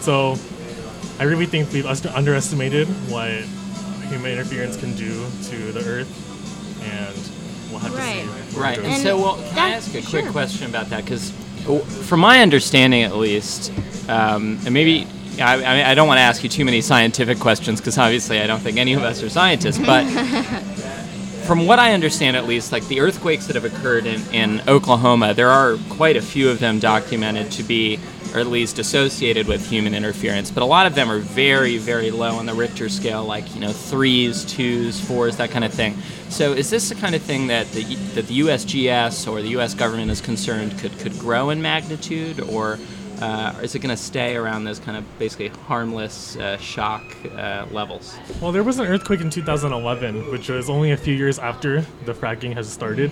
So 0.00 0.34
I 1.20 1.24
really 1.24 1.44
think 1.44 1.70
we've 1.70 1.84
underestimated 1.86 2.88
what 3.10 3.28
human 4.08 4.32
interference 4.32 4.76
can 4.78 4.94
do 4.96 5.26
to 5.50 5.70
the 5.72 5.80
Earth, 5.86 6.80
and 6.82 7.70
we'll 7.70 7.78
have 7.80 7.94
Right. 7.94 8.22
to 8.22 8.52
see. 8.52 8.56
where 8.56 8.62
Right. 8.64 8.78
And, 8.78 8.86
And 8.86 9.02
so, 9.02 9.18
well, 9.18 9.34
can 9.34 9.58
I 9.58 9.68
that- 9.70 9.76
ask 9.76 9.88
a 9.94 10.00
quick 10.00 10.24
sure. 10.24 10.32
question 10.32 10.66
about 10.66 10.88
that? 10.88 11.04
Because, 11.04 11.30
from 12.06 12.20
my 12.20 12.40
understanding 12.40 13.02
at 13.02 13.16
least, 13.18 13.70
um, 14.08 14.58
and 14.64 14.72
maybe 14.72 15.06
I, 15.40 15.54
I, 15.54 15.56
mean, 15.76 15.86
I 15.86 15.94
don't 15.94 16.08
want 16.08 16.18
to 16.18 16.22
ask 16.22 16.42
you 16.42 16.48
too 16.48 16.64
many 16.64 16.80
scientific 16.80 17.38
questions 17.38 17.80
because 17.80 17.96
obviously 17.98 18.40
I 18.40 18.46
don't 18.46 18.60
think 18.60 18.78
any 18.78 18.94
of 18.94 19.02
us 19.02 19.22
are 19.22 19.28
scientists, 19.28 19.78
but. 19.78 20.04
From 21.46 21.66
what 21.66 21.80
I 21.80 21.94
understand, 21.94 22.36
at 22.36 22.46
least, 22.46 22.70
like 22.70 22.86
the 22.86 23.00
earthquakes 23.00 23.46
that 23.46 23.56
have 23.56 23.64
occurred 23.64 24.06
in, 24.06 24.22
in 24.32 24.62
Oklahoma, 24.68 25.34
there 25.34 25.48
are 25.50 25.78
quite 25.88 26.16
a 26.16 26.22
few 26.22 26.48
of 26.48 26.60
them 26.60 26.78
documented 26.78 27.50
to 27.52 27.64
be, 27.64 27.98
or 28.34 28.40
at 28.40 28.46
least 28.46 28.78
associated 28.78 29.46
with 29.46 29.66
human 29.68 29.94
interference. 29.94 30.50
But 30.50 30.62
a 30.62 30.66
lot 30.66 30.86
of 30.86 30.94
them 30.94 31.10
are 31.10 31.18
very, 31.18 31.78
very 31.78 32.10
low 32.10 32.36
on 32.36 32.46
the 32.46 32.54
Richter 32.54 32.88
scale, 32.88 33.24
like 33.24 33.54
you 33.54 33.60
know 33.60 33.72
threes, 33.72 34.44
twos, 34.44 35.00
fours, 35.00 35.36
that 35.36 35.50
kind 35.50 35.64
of 35.64 35.72
thing. 35.72 35.96
So, 36.28 36.52
is 36.52 36.70
this 36.70 36.88
the 36.88 36.94
kind 36.94 37.14
of 37.14 37.22
thing 37.22 37.48
that 37.48 37.70
the 37.72 37.82
that 38.14 38.26
the 38.26 38.40
USGS 38.40 39.30
or 39.30 39.42
the 39.42 39.50
U.S. 39.50 39.74
government 39.74 40.10
is 40.10 40.20
concerned 40.20 40.78
could 40.78 40.96
could 40.98 41.18
grow 41.18 41.50
in 41.50 41.60
magnitude, 41.60 42.40
or 42.40 42.78
uh, 43.20 43.54
is 43.62 43.74
it 43.74 43.80
going 43.80 43.94
to 43.94 44.02
stay 44.02 44.36
around 44.36 44.64
those 44.64 44.78
kind 44.78 44.96
of 44.96 45.18
basically 45.18 45.48
harmless 45.48 46.36
uh, 46.36 46.56
shock 46.56 47.02
uh, 47.36 47.66
levels? 47.70 48.16
Well, 48.40 48.52
there 48.52 48.64
was 48.64 48.78
an 48.78 48.86
earthquake 48.86 49.20
in 49.20 49.30
2011, 49.30 50.30
which 50.30 50.48
was 50.48 50.70
only 50.70 50.92
a 50.92 50.96
few 50.96 51.14
years 51.14 51.38
after 51.38 51.82
the 52.04 52.14
fracking 52.14 52.54
has 52.54 52.68
started, 52.68 53.10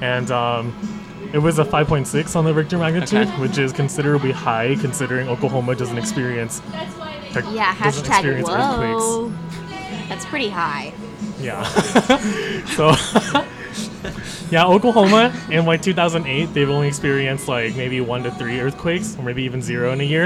and 0.00 0.30
um, 0.30 0.99
it 1.32 1.38
was 1.38 1.58
a 1.58 1.64
5.6 1.64 2.36
on 2.36 2.44
the 2.44 2.52
Richter 2.54 2.78
magnitude, 2.78 3.28
Okay. 3.28 3.40
which 3.40 3.58
is 3.58 3.72
considerably 3.72 4.32
high 4.32 4.76
considering 4.80 5.28
Oklahoma 5.28 5.74
doesn't 5.74 5.98
experience. 5.98 6.60
tec- 7.32 7.44
Yeah, 7.52 7.74
doesn't 7.82 8.04
hashtag 8.04 8.08
experience 8.16 8.48
earthquakes. 8.48 9.02
whoa. 9.02 9.32
That's 10.08 10.24
pretty 10.26 10.48
high. 10.48 10.92
Yeah. 11.40 11.62
so, 12.76 12.90
yeah, 14.50 14.66
Oklahoma 14.66 15.32
in 15.50 15.64
like 15.66 15.82
2008, 15.82 16.52
they've 16.52 16.68
only 16.68 16.88
experienced 16.88 17.48
like 17.48 17.76
maybe 17.76 18.00
one 18.00 18.22
to 18.24 18.30
three 18.32 18.60
earthquakes, 18.60 19.16
or 19.18 19.22
maybe 19.22 19.42
even 19.44 19.62
zero 19.62 19.92
in 19.92 20.00
a 20.00 20.04
year. 20.04 20.24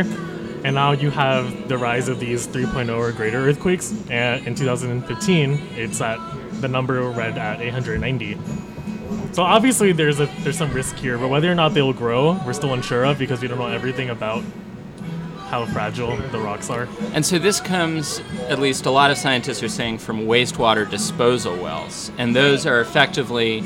And 0.65 0.75
now 0.77 0.93
you 0.93 1.11
have 1.11 1.69
the 1.69 1.77
rise 1.77 2.09
of 2.09 2.19
these 2.21 2.47
3.0 2.47 2.97
or 2.97 3.13
greater 3.13 3.37
earthquakes. 3.47 3.93
And 4.09 4.47
in 4.47 4.55
2015, 4.55 5.61
it's 5.77 6.01
at 6.01 6.19
the 6.63 6.69
number 6.69 7.03
read 7.11 7.37
at 7.37 7.61
890. 7.61 8.39
So 9.35 9.43
obviously 9.43 9.91
there's 9.91 10.21
a 10.21 10.27
there's 10.45 10.57
some 10.57 10.73
risk 10.73 10.95
here, 10.95 11.19
but 11.19 11.27
whether 11.27 11.51
or 11.51 11.57
not 11.57 11.75
they 11.75 11.83
will 11.83 11.93
grow, 11.93 12.41
we're 12.47 12.53
still 12.53 12.73
unsure 12.73 13.05
of 13.05 13.19
because 13.19 13.43
we 13.43 13.49
don't 13.49 13.59
know 13.59 13.67
everything 13.67 14.11
about 14.11 14.45
how 15.49 15.67
fragile 15.67 16.17
the 16.17 16.39
rocks 16.39 16.71
are. 16.71 16.87
And 17.13 17.27
so 17.27 17.41
this 17.41 17.61
comes, 17.61 18.21
at 18.49 18.61
least 18.61 18.87
a 18.87 18.93
lot 18.93 19.11
of 19.11 19.19
scientists 19.19 19.61
are 19.65 19.69
saying, 19.69 19.99
from 19.99 20.21
wastewater 20.21 20.89
disposal 20.89 21.57
wells. 21.57 22.13
And 22.17 22.35
those 22.35 22.65
are 22.65 22.81
effectively, 22.81 23.65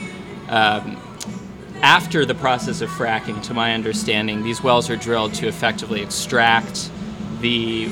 um, 0.49 0.97
after 1.83 2.25
the 2.25 2.35
process 2.35 2.81
of 2.81 2.89
fracking, 2.89 3.43
to 3.43 3.53
my 3.53 3.75
understanding, 3.75 4.43
these 4.43 4.63
wells 4.63 4.89
are 4.89 4.97
drilled 4.97 5.35
to 5.35 5.49
effectively 5.49 6.01
extract 6.01 6.91
the 7.43 7.91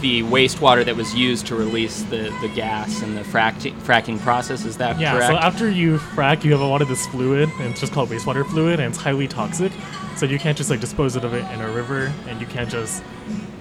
the 0.00 0.22
wastewater 0.24 0.84
that 0.84 0.96
was 0.96 1.14
used 1.14 1.46
to 1.46 1.54
release 1.54 2.02
the, 2.04 2.34
the 2.40 2.50
gas 2.54 3.02
and 3.02 3.16
the 3.16 3.22
frac- 3.22 3.72
fracking 3.82 4.18
process. 4.20 4.64
Is 4.64 4.76
that 4.78 4.98
Yeah, 4.98 5.12
correct? 5.14 5.28
so 5.28 5.36
after 5.36 5.70
you 5.70 5.98
frack, 5.98 6.44
you 6.44 6.52
have 6.52 6.60
a 6.60 6.66
lot 6.66 6.82
of 6.82 6.88
this 6.88 7.06
fluid, 7.08 7.48
and 7.58 7.70
it's 7.70 7.80
just 7.80 7.92
called 7.92 8.08
wastewater 8.08 8.46
fluid, 8.46 8.80
and 8.80 8.88
it's 8.94 8.98
highly 9.02 9.28
toxic. 9.28 9.72
So 10.16 10.26
you 10.26 10.38
can't 10.38 10.56
just 10.56 10.70
like 10.70 10.80
dispose 10.80 11.16
of 11.16 11.32
it 11.34 11.44
in 11.52 11.60
a 11.60 11.70
river, 11.70 12.12
and 12.28 12.40
you 12.40 12.46
can't 12.46 12.68
just 12.68 13.02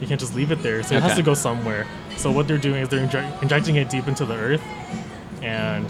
you 0.01 0.07
can't 0.07 0.19
just 0.19 0.35
leave 0.35 0.51
it 0.51 0.61
there. 0.63 0.81
So 0.83 0.95
it 0.95 1.03
has 1.03 1.15
to 1.15 1.23
go 1.23 1.33
somewhere. 1.33 1.85
So 2.17 2.31
what 2.31 2.47
they're 2.47 2.57
doing 2.57 2.81
is 2.81 2.89
they're 2.89 3.03
inject- 3.03 3.41
injecting 3.43 3.75
it 3.77 3.89
deep 3.89 4.07
into 4.07 4.25
the 4.25 4.35
earth, 4.35 4.61
and 5.41 5.85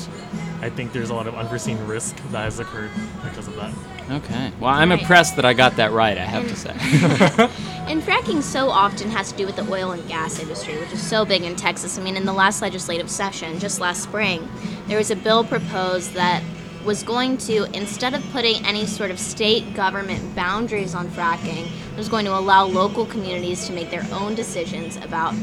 I 0.61 0.69
think 0.69 0.91
there's 0.91 1.09
a 1.09 1.13
lot 1.13 1.25
of 1.27 1.35
unforeseen 1.35 1.77
risk 1.87 2.15
that 2.31 2.43
has 2.43 2.59
occurred 2.59 2.91
because 3.23 3.47
of 3.47 3.55
that. 3.55 3.73
okay. 4.11 4.51
Well, 4.59 4.69
I'm 4.73 4.89
Right. 4.89 4.99
impressed 4.99 5.35
that 5.37 5.45
I 5.45 5.53
got 5.53 5.77
that 5.77 5.91
right. 5.93 6.17
I 6.17 6.25
have 6.25 6.47
to 6.47 6.55
say. 6.55 6.73
And 7.89 8.03
fracking 8.07 8.43
so 8.43 8.69
often 8.69 9.09
has 9.09 9.31
to 9.31 9.37
do 9.37 9.45
with 9.47 9.55
the 9.55 9.67
oil 9.71 9.91
and 9.91 10.07
gas 10.07 10.39
industry, 10.39 10.77
which 10.77 10.91
is 10.91 11.01
so 11.01 11.25
big 11.25 11.41
in 11.43 11.55
Texas. 11.55 11.97
I 11.97 12.03
mean, 12.03 12.15
in 12.17 12.25
the 12.25 12.33
last 12.33 12.61
legislative 12.61 13.09
session, 13.09 13.57
just 13.57 13.79
last 13.79 14.03
spring, 14.03 14.47
there 14.87 14.97
was 14.99 15.09
a 15.09 15.15
bill 15.15 15.43
proposed 15.43 16.13
that 16.13 16.43
was 16.85 17.03
going 17.03 17.37
to, 17.37 17.65
instead 17.75 18.13
of 18.13 18.23
putting 18.31 18.65
any 18.65 18.85
sort 18.85 19.11
of 19.11 19.19
state 19.19 19.73
government 19.73 20.35
boundaries 20.35 20.95
on 20.95 21.07
fracking, 21.09 21.65
it 21.65 21.97
was 21.97 22.09
going 22.09 22.25
to 22.25 22.37
allow 22.37 22.65
local 22.65 23.05
communities 23.05 23.67
to 23.67 23.73
make 23.73 23.89
their 23.89 24.05
own 24.11 24.35
decisions 24.35 24.97
about 24.97 25.33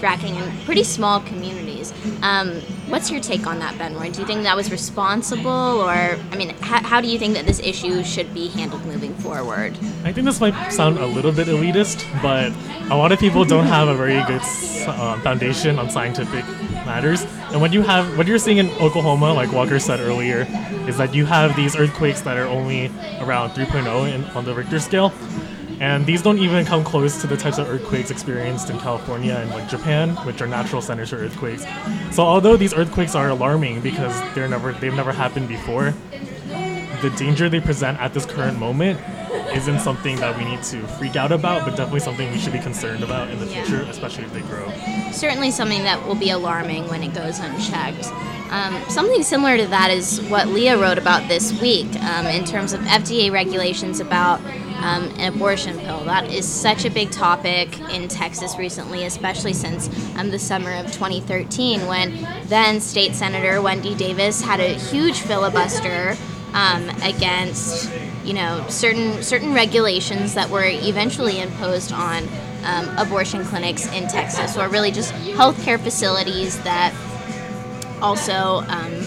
fracking 0.00 0.36
in 0.36 0.64
pretty 0.64 0.82
small 0.82 1.20
communities. 1.20 1.92
Um, 2.22 2.60
what's 2.88 3.08
your 3.10 3.20
take 3.20 3.46
on 3.46 3.60
that, 3.60 3.74
Benroy? 3.76 4.12
Do 4.12 4.20
you 4.20 4.26
think 4.26 4.42
that 4.42 4.56
was 4.56 4.70
responsible, 4.72 5.48
or 5.48 6.18
I 6.30 6.36
mean, 6.36 6.50
how, 6.60 6.82
how 6.82 7.00
do 7.00 7.06
you 7.06 7.18
think 7.20 7.34
that 7.34 7.46
this 7.46 7.60
issue 7.60 8.02
should 8.02 8.34
be 8.34 8.48
handled 8.48 8.84
moving 8.84 9.14
forward? 9.14 9.74
I 10.02 10.12
think 10.12 10.26
this 10.26 10.40
might 10.40 10.72
sound 10.72 10.98
a 10.98 11.06
little 11.06 11.30
bit 11.30 11.46
elitist, 11.46 12.04
but 12.20 12.52
a 12.90 12.96
lot 12.96 13.12
of 13.12 13.20
people 13.20 13.44
don't 13.44 13.66
have 13.66 13.86
a 13.86 13.94
very 13.94 14.20
good 14.24 14.42
uh, 14.88 15.20
foundation 15.20 15.78
on 15.78 15.88
scientific 15.88 16.44
matters. 16.84 17.24
And 17.52 17.60
when 17.60 17.72
you 17.72 17.82
have, 17.82 18.16
what 18.16 18.26
you're 18.26 18.38
seeing 18.38 18.56
in 18.56 18.70
Oklahoma, 18.80 19.34
like 19.34 19.52
Walker 19.52 19.78
said 19.78 20.00
earlier, 20.00 20.46
is 20.88 20.96
that 20.96 21.14
you 21.14 21.26
have 21.26 21.54
these 21.54 21.76
earthquakes 21.76 22.22
that 22.22 22.38
are 22.38 22.46
only 22.46 22.86
around 23.20 23.50
3.0 23.50 24.10
in, 24.10 24.24
on 24.36 24.46
the 24.46 24.54
Richter 24.54 24.80
scale. 24.80 25.12
And 25.78 26.06
these 26.06 26.22
don't 26.22 26.38
even 26.38 26.64
come 26.64 26.82
close 26.82 27.20
to 27.20 27.26
the 27.26 27.36
types 27.36 27.58
of 27.58 27.68
earthquakes 27.68 28.10
experienced 28.10 28.70
in 28.70 28.78
California 28.78 29.34
and 29.34 29.50
like 29.50 29.68
Japan, 29.68 30.10
which 30.24 30.40
are 30.40 30.46
natural 30.46 30.80
centers 30.80 31.10
for 31.10 31.16
earthquakes. 31.16 31.66
So 32.10 32.22
although 32.22 32.56
these 32.56 32.72
earthquakes 32.72 33.14
are 33.14 33.28
alarming 33.28 33.80
because 33.82 34.18
they're 34.34 34.48
never 34.48 34.72
they've 34.72 34.94
never 34.94 35.12
happened 35.12 35.48
before, 35.48 35.92
the 37.02 37.12
danger 37.18 37.48
they 37.48 37.60
present 37.60 38.00
at 38.00 38.14
this 38.14 38.24
current 38.24 38.58
moment 38.58 38.98
isn't 39.54 39.80
something 39.80 40.16
that 40.16 40.36
we 40.36 40.44
need 40.44 40.62
to 40.64 40.86
freak 40.98 41.16
out 41.16 41.32
about, 41.32 41.64
but 41.64 41.70
definitely 41.76 42.00
something 42.00 42.30
we 42.32 42.38
should 42.38 42.52
be 42.52 42.58
concerned 42.58 43.02
about 43.02 43.30
in 43.30 43.38
the 43.38 43.46
Yeah. 43.46 43.62
future, 43.64 43.82
especially 43.90 44.24
if 44.24 44.32
they 44.32 44.40
grow. 44.42 44.70
certainly 45.12 45.50
something 45.50 45.82
that 45.84 46.06
will 46.06 46.14
be 46.14 46.30
alarming 46.30 46.88
when 46.88 47.02
it 47.02 47.12
goes 47.14 47.38
unchecked. 47.38 48.10
Um, 48.50 48.76
something 48.88 49.22
similar 49.22 49.56
to 49.56 49.66
that 49.68 49.90
is 49.90 50.20
what 50.22 50.48
Leah 50.48 50.76
wrote 50.78 50.98
about 50.98 51.26
this 51.28 51.52
week 51.60 51.86
um, 52.02 52.26
in 52.26 52.44
terms 52.44 52.72
of 52.72 52.80
FDA 52.82 53.30
regulations 53.30 54.00
about 54.00 54.40
um, 54.82 55.04
an 55.18 55.32
abortion 55.34 55.78
pill. 55.78 56.00
That 56.04 56.28
is 56.30 56.46
such 56.46 56.84
a 56.84 56.90
big 56.90 57.10
topic 57.10 57.78
in 57.90 58.08
Texas 58.08 58.56
recently, 58.58 59.04
especially 59.04 59.52
since 59.52 59.88
um, 60.18 60.30
the 60.30 60.38
summer 60.38 60.72
of 60.72 60.86
2013 60.92 61.86
when 61.86 62.26
then 62.46 62.80
State 62.80 63.14
Senator 63.14 63.62
Wendy 63.62 63.94
Davis 63.94 64.40
had 64.42 64.60
a 64.60 64.74
huge 64.74 65.20
filibuster 65.20 66.16
um, 66.52 66.88
against 67.02 67.90
you 68.24 68.34
know 68.34 68.64
certain 68.68 69.22
certain 69.22 69.52
regulations 69.52 70.34
that 70.34 70.50
were 70.50 70.64
eventually 70.66 71.40
imposed 71.40 71.92
on 71.92 72.28
um, 72.64 72.88
abortion 72.98 73.44
clinics 73.44 73.86
in 73.92 74.08
Texas, 74.08 74.56
or 74.56 74.68
really 74.68 74.90
just 74.90 75.12
healthcare 75.14 75.80
facilities 75.80 76.60
that 76.62 76.94
also 78.00 78.64
um, 78.68 79.06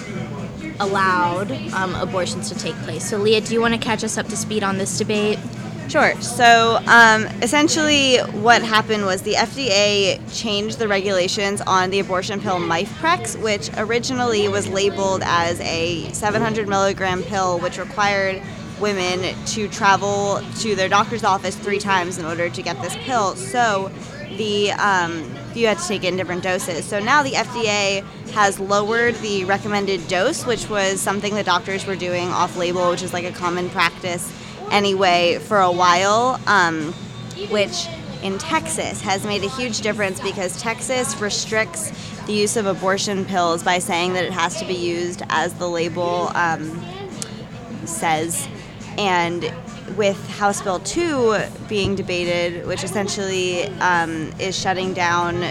allowed 0.80 1.52
um, 1.74 1.96
abortions 1.96 2.50
to 2.50 2.56
take 2.58 2.75
place. 2.78 3.08
So, 3.08 3.18
Leah, 3.18 3.42
do 3.42 3.54
you 3.54 3.62
want 3.62 3.74
to 3.74 3.80
catch 3.80 4.04
us 4.04 4.18
up 4.18 4.28
to 4.28 4.38
speed 4.38 4.64
on 4.64 4.78
this 4.78 4.98
debate? 4.98 5.40
Sure. 5.88 6.20
So 6.20 6.80
um, 6.88 7.25
essentially, 7.44 8.18
what 8.18 8.63
happened 8.63 9.06
was 9.06 9.22
the 9.22 9.34
FDA 9.34 10.20
changed 10.36 10.80
the 10.80 10.88
regulations 10.88 11.62
on 11.62 11.92
the 11.92 12.00
abortion 12.00 12.42
pill 12.42 12.58
Mifeprex, 12.58 13.42
which 13.42 13.70
originally 13.77 14.48
was 14.48 14.68
labeled 14.68 15.22
as 15.24 15.60
a 15.62 16.12
700 16.12 16.68
milligram 16.68 17.22
pill, 17.24 17.60
which 17.60 17.77
required 17.77 18.42
women 18.80 19.36
to 19.46 19.68
travel 19.70 20.42
to 20.60 20.75
their 20.75 20.89
doctor's 20.89 21.24
office 21.24 21.56
three 21.56 21.80
times 21.80 22.18
in 22.18 22.25
order 22.25 22.50
to 22.50 22.62
get 22.62 22.82
this 22.82 22.96
pill. 23.04 23.36
So 23.36 23.92
the 24.38 24.72
um, 24.72 25.24
you 25.54 25.68
had 25.68 25.77
to 25.77 25.88
take 25.88 26.04
it 26.04 26.08
in 26.08 26.18
different 26.18 26.44
doses. 26.44 26.84
So 26.84 27.00
now 27.00 27.22
the 27.22 27.32
FDA 27.32 28.04
has 28.32 28.60
lowered 28.60 29.15
the 29.15 29.46
recommended 29.46 30.08
dose, 30.08 30.46
which 30.46 30.68
was 30.68 31.00
something 31.00 31.36
the 31.36 31.44
doctors 31.44 31.86
were 31.86 31.96
doing 31.96 32.30
off 32.30 32.58
label, 32.58 32.89
which 32.89 33.04
is 33.04 33.13
like 33.13 33.24
a 33.24 33.32
common 33.32 33.70
practice 33.70 34.34
anyway 34.72 35.39
for 35.39 35.60
a 35.60 35.72
while, 35.72 36.39
um, 36.48 36.93
which 37.50 37.88
in 38.24 38.38
Texas 38.38 39.01
has 39.01 39.25
made 39.25 39.43
a 39.43 39.50
huge 39.50 39.81
difference 39.81 40.19
because 40.19 40.60
Texas 40.62 41.15
restricts 41.19 41.91
the 42.25 42.34
use 42.34 42.57
of 42.57 42.65
abortion 42.65 43.24
pills 43.25 43.63
by 43.63 43.79
saying 43.79 44.13
that 44.13 44.25
it 44.25 44.34
has 44.34 44.60
to 44.60 44.65
be 44.65 44.74
used 44.74 45.22
as 45.29 45.53
the 45.55 45.67
label 45.67 46.31
um, 46.34 46.84
says. 47.86 48.48
And 48.98 49.53
with 49.95 50.17
House 50.29 50.62
Bill 50.62 50.79
2 50.79 51.38
being 51.69 51.95
debated, 51.95 52.65
which 52.65 52.84
essentially 52.84 53.65
um, 53.79 54.34
is 54.39 54.57
shutting 54.60 54.93
down 54.93 55.43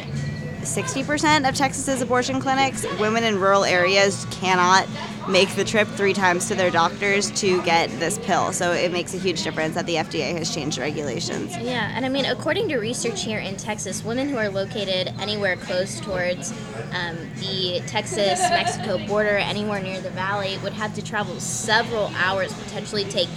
60% 0.64 1.48
of 1.48 1.54
Texas's 1.54 2.02
abortion 2.02 2.40
clinics, 2.40 2.84
women 2.98 3.24
in 3.24 3.38
rural 3.38 3.64
areas 3.64 4.26
cannot 4.30 4.88
make 5.28 5.54
the 5.54 5.64
trip 5.64 5.88
three 5.88 6.12
times 6.12 6.48
to 6.48 6.54
their 6.54 6.70
doctors 6.70 7.30
to 7.30 7.62
get 7.62 7.88
this 7.98 8.18
pill. 8.18 8.52
So 8.52 8.72
it 8.72 8.92
makes 8.92 9.14
a 9.14 9.18
huge 9.18 9.42
difference 9.42 9.74
that 9.74 9.86
the 9.86 9.96
FDA 9.96 10.36
has 10.36 10.54
changed 10.54 10.78
regulations. 10.78 11.56
Yeah, 11.56 11.90
and 11.94 12.04
I 12.04 12.08
mean, 12.08 12.26
according 12.26 12.68
to 12.68 12.78
research 12.78 13.22
here 13.22 13.38
in 13.38 13.56
Texas, 13.56 14.04
women 14.04 14.28
who 14.28 14.36
are 14.36 14.48
located 14.48 15.12
anywhere 15.18 15.56
close 15.56 16.00
towards 16.00 16.52
um, 16.92 17.16
the 17.40 17.82
Texas 17.86 18.40
Mexico 18.50 18.98
border, 19.06 19.36
anywhere 19.36 19.80
near 19.80 20.00
the 20.00 20.10
valley, 20.10 20.58
would 20.58 20.72
have 20.72 20.94
to 20.94 21.02
travel 21.02 21.38
several 21.40 22.08
hours, 22.16 22.52
potentially 22.54 23.04
take 23.04 23.28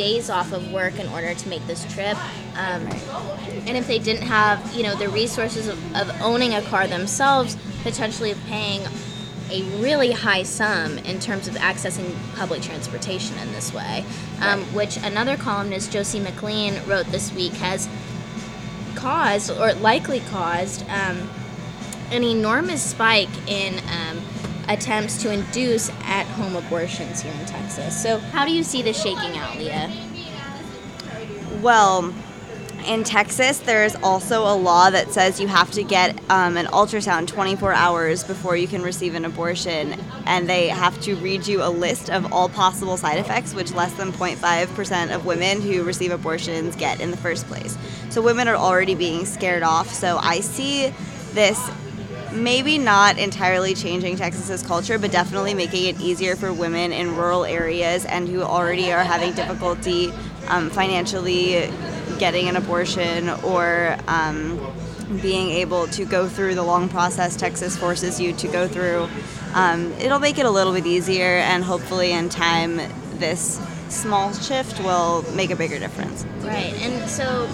days 0.00 0.30
off 0.30 0.50
of 0.52 0.72
work 0.72 0.98
in 0.98 1.06
order 1.08 1.34
to 1.34 1.48
make 1.50 1.66
this 1.66 1.84
trip. 1.92 2.16
Um, 2.56 2.86
and 3.66 3.76
if 3.76 3.86
they 3.86 3.98
didn't 3.98 4.22
have, 4.22 4.74
you 4.74 4.82
know, 4.82 4.94
the 4.96 5.10
resources 5.10 5.68
of, 5.68 5.78
of 5.94 6.08
owning 6.22 6.54
a 6.54 6.62
car 6.62 6.86
themselves, 6.86 7.54
potentially 7.82 8.34
paying 8.48 8.80
a 9.50 9.62
really 9.78 10.12
high 10.12 10.42
sum 10.42 10.96
in 10.98 11.20
terms 11.20 11.48
of 11.48 11.54
accessing 11.56 12.14
public 12.34 12.62
transportation 12.62 13.36
in 13.40 13.52
this 13.52 13.74
way, 13.74 14.02
um, 14.40 14.62
which 14.72 14.96
another 14.96 15.36
columnist, 15.36 15.92
Josie 15.92 16.20
McLean, 16.20 16.80
wrote 16.86 17.06
this 17.08 17.30
week 17.34 17.52
has 17.54 17.86
caused 18.94 19.50
or 19.50 19.74
likely 19.74 20.20
caused 20.30 20.80
um, 20.88 21.28
an 22.10 22.24
enormous 22.24 22.82
spike 22.82 23.28
in 23.46 23.78
um, 23.80 24.22
attempts 24.72 25.20
to 25.22 25.32
induce 25.32 25.90
at 26.04 26.26
home 26.26 26.56
abortions 26.56 27.20
here 27.20 27.32
in 27.32 27.46
Texas. 27.46 28.00
So, 28.00 28.18
how 28.18 28.44
do 28.44 28.52
you 28.52 28.62
see 28.62 28.82
this 28.82 29.00
shaking 29.00 29.36
out, 29.36 29.56
Leah? 29.58 29.90
Well, 31.60 32.14
in 32.86 33.04
Texas, 33.04 33.58
there's 33.58 33.94
also 33.96 34.42
a 34.42 34.54
law 34.54 34.90
that 34.90 35.12
says 35.12 35.40
you 35.40 35.48
have 35.48 35.70
to 35.72 35.82
get 35.82 36.18
um, 36.30 36.56
an 36.56 36.66
ultrasound 36.66 37.26
24 37.26 37.72
hours 37.72 38.24
before 38.24 38.56
you 38.56 38.66
can 38.66 38.82
receive 38.82 39.14
an 39.14 39.24
abortion, 39.24 39.94
and 40.26 40.48
they 40.48 40.68
have 40.68 40.98
to 41.02 41.14
read 41.16 41.46
you 41.46 41.62
a 41.62 41.68
list 41.68 42.08
of 42.08 42.32
all 42.32 42.48
possible 42.48 42.96
side 42.96 43.18
effects, 43.18 43.54
which 43.54 43.72
less 43.72 43.92
than 43.94 44.12
0.5% 44.12 45.14
of 45.14 45.26
women 45.26 45.60
who 45.60 45.82
receive 45.82 46.10
abortions 46.10 46.74
get 46.76 47.00
in 47.00 47.10
the 47.10 47.16
first 47.16 47.46
place. 47.46 47.76
So 48.08 48.22
women 48.22 48.48
are 48.48 48.56
already 48.56 48.94
being 48.94 49.26
scared 49.26 49.62
off. 49.62 49.92
So 49.92 50.18
I 50.18 50.40
see 50.40 50.92
this 51.32 51.70
maybe 52.32 52.78
not 52.78 53.18
entirely 53.18 53.74
changing 53.74 54.16
Texas's 54.16 54.62
culture, 54.62 54.98
but 54.98 55.10
definitely 55.10 55.54
making 55.54 55.86
it 55.86 56.00
easier 56.00 56.36
for 56.36 56.52
women 56.52 56.92
in 56.92 57.16
rural 57.16 57.44
areas 57.44 58.04
and 58.04 58.28
who 58.28 58.42
already 58.42 58.92
are 58.92 59.02
having 59.02 59.32
difficulty 59.32 60.12
um, 60.48 60.70
financially 60.70 61.70
getting 62.18 62.48
an 62.48 62.56
abortion 62.56 63.30
or 63.44 63.96
um, 64.08 64.58
being 65.22 65.50
able 65.50 65.86
to 65.88 66.04
go 66.04 66.28
through 66.28 66.54
the 66.54 66.62
long 66.62 66.88
process 66.88 67.36
Texas 67.36 67.76
forces 67.76 68.20
you 68.20 68.32
to 68.34 68.48
go 68.48 68.68
through. 68.68 69.08
Um, 69.54 69.92
it'll 69.94 70.20
make 70.20 70.38
it 70.38 70.46
a 70.46 70.50
little 70.50 70.72
bit 70.72 70.86
easier, 70.86 71.38
and 71.38 71.64
hopefully, 71.64 72.12
in 72.12 72.28
time, 72.28 72.76
this 73.18 73.60
small 73.88 74.32
shift 74.32 74.78
will 74.80 75.22
make 75.34 75.50
a 75.50 75.56
bigger 75.56 75.78
difference. 75.78 76.24
Right, 76.40 76.72
and 76.74 77.10
so 77.10 77.48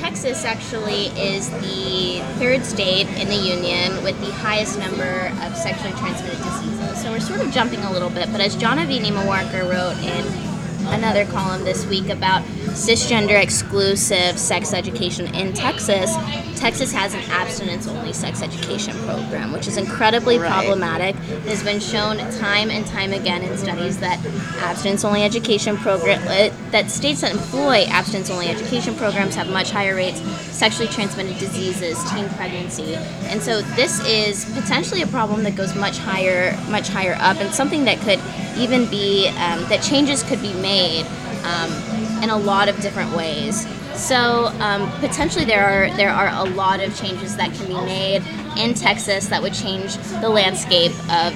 Texas 0.00 0.44
actually 0.44 1.08
is 1.08 1.50
the 1.50 2.20
third 2.38 2.64
state 2.64 3.06
in 3.20 3.28
the 3.28 3.36
union 3.36 4.02
with 4.02 4.18
the 4.20 4.32
highest 4.32 4.78
number 4.78 5.30
of 5.42 5.54
sexually 5.54 5.92
transmitted 5.92 6.38
diseases. 6.42 7.02
So 7.02 7.10
we're 7.10 7.20
sort 7.20 7.40
of 7.40 7.50
jumping 7.52 7.80
a 7.80 7.92
little 7.92 8.08
bit, 8.08 8.32
but 8.32 8.40
as 8.40 8.56
John 8.56 8.78
Avini 8.78 9.10
Mawarker 9.10 9.68
wrote 9.68 9.98
in 9.98 10.49
another 10.90 11.24
column 11.26 11.64
this 11.64 11.86
week 11.86 12.08
about 12.08 12.42
cisgender 12.70 13.40
exclusive 13.42 14.38
sex 14.38 14.72
education 14.72 15.32
in 15.34 15.52
Texas. 15.52 16.14
Texas 16.58 16.92
has 16.92 17.14
an 17.14 17.22
abstinence 17.30 17.88
only 17.88 18.12
sex 18.12 18.42
education 18.42 18.94
program, 19.06 19.52
which 19.52 19.66
is 19.66 19.76
incredibly 19.76 20.38
Right. 20.38 20.50
problematic. 20.50 21.16
It 21.16 21.48
has 21.48 21.62
been 21.62 21.80
shown 21.80 22.18
time 22.38 22.70
and 22.70 22.86
time 22.86 23.12
again 23.12 23.42
in 23.42 23.56
studies 23.56 23.98
that 23.98 24.18
abstinence 24.62 25.04
only 25.04 25.22
education 25.24 25.76
program 25.78 26.20
uh, 26.28 26.50
that 26.70 26.90
states 26.90 27.22
that 27.22 27.32
employ 27.32 27.84
abstinence 27.88 28.30
only 28.30 28.48
education 28.48 28.94
programs 28.94 29.34
have 29.34 29.48
much 29.48 29.70
higher 29.70 29.94
rates 29.94 30.20
sexually 30.50 30.88
transmitted 30.88 31.38
diseases, 31.38 31.98
teen 32.10 32.28
pregnancy. 32.30 32.94
And 33.28 33.40
so 33.40 33.62
this 33.62 34.04
is 34.06 34.44
potentially 34.52 35.00
a 35.02 35.06
problem 35.06 35.42
that 35.44 35.56
goes 35.56 35.74
much 35.74 35.98
higher 35.98 36.54
much 36.68 36.88
higher 36.88 37.16
up 37.20 37.38
and 37.40 37.52
something 37.54 37.84
that 37.84 37.98
could 38.00 38.20
even 38.56 38.88
be 38.88 39.28
um, 39.28 39.60
that 39.68 39.82
changes 39.82 40.22
could 40.22 40.40
be 40.40 40.52
made 40.54 41.06
um, 41.44 41.70
in 42.22 42.30
a 42.30 42.36
lot 42.36 42.68
of 42.68 42.80
different 42.80 43.14
ways. 43.16 43.66
So 43.94 44.46
um, 44.60 44.90
potentially 45.00 45.44
there 45.44 45.64
are 45.64 45.96
there 45.96 46.10
are 46.10 46.28
a 46.28 46.50
lot 46.50 46.80
of 46.80 46.96
changes 46.96 47.36
that 47.36 47.52
can 47.52 47.66
be 47.66 47.74
made 47.74 48.22
in 48.56 48.74
Texas 48.74 49.28
that 49.28 49.42
would 49.42 49.54
change 49.54 49.96
the 50.20 50.28
landscape 50.28 50.92
of 51.10 51.34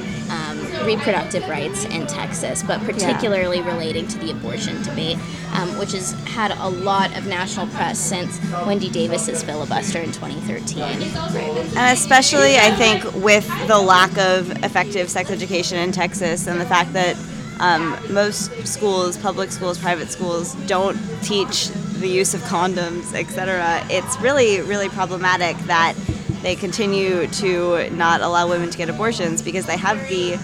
reproductive 0.84 1.48
rights 1.48 1.84
in 1.84 2.06
Texas, 2.06 2.62
but 2.62 2.80
particularly 2.80 3.60
relating 3.62 4.06
to 4.08 4.18
the 4.18 4.30
abortion 4.30 4.82
debate, 4.82 5.18
um, 5.52 5.78
which 5.78 5.92
has 5.92 6.12
had 6.24 6.50
a 6.52 6.68
lot 6.68 7.16
of 7.16 7.26
national 7.26 7.66
press 7.68 7.98
since 7.98 8.40
Wendy 8.66 8.90
Davis's 8.90 9.42
filibuster 9.42 9.98
in 9.98 10.12
2013. 10.12 10.82
And 10.82 11.96
especially, 11.96 12.56
I 12.56 12.70
think, 12.72 13.04
with 13.24 13.48
the 13.66 13.78
lack 13.78 14.16
of 14.18 14.50
effective 14.64 15.08
sex 15.08 15.30
education 15.30 15.78
in 15.78 15.92
Texas 15.92 16.46
and 16.46 16.60
the 16.60 16.66
fact 16.66 16.92
that 16.92 17.16
um, 17.60 17.96
most 18.12 18.66
schools, 18.66 19.16
public 19.16 19.52
schools, 19.52 19.78
private 19.78 20.10
schools, 20.10 20.54
don't 20.66 20.98
teach 21.22 21.68
the 21.98 22.08
use 22.08 22.34
of 22.34 22.40
condoms, 22.42 23.14
etc., 23.14 23.80
it's 23.88 24.18
really, 24.20 24.60
really 24.60 24.88
problematic 24.88 25.56
that 25.66 25.94
they 26.42 26.54
continue 26.54 27.26
to 27.28 27.88
not 27.90 28.20
allow 28.20 28.46
women 28.48 28.68
to 28.68 28.76
get 28.76 28.90
abortions 28.90 29.40
because 29.40 29.64
they 29.64 29.78
have 29.78 29.98
the 30.08 30.36